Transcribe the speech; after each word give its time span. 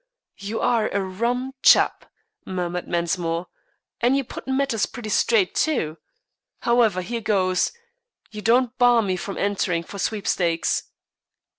"You 0.39 0.59
are 0.61 0.89
a 0.89 0.99
rum 0.99 1.53
chap," 1.61 2.07
murmured 2.43 2.87
Mensmore, 2.87 3.45
"and 3.99 4.17
you 4.17 4.23
put 4.23 4.47
matters 4.47 4.87
pretty 4.87 5.09
straight, 5.09 5.53
too. 5.53 5.99
However, 6.61 7.03
here 7.03 7.21
goes. 7.21 7.71
You 8.31 8.41
don't 8.41 8.75
bar 8.79 9.03
me 9.03 9.15
from 9.15 9.37
entering 9.37 9.83
for 9.83 9.99
sweepstakes." 9.99 10.85